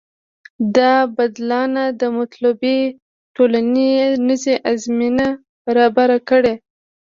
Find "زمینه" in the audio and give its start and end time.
4.83-5.27